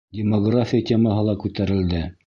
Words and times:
Демография 0.19 0.83
темаһы 0.91 1.27
ла 1.29 1.37
күтәрелде. 1.45 2.07